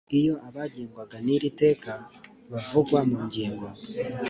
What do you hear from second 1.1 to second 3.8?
n iri teka bavugwa mu ngingo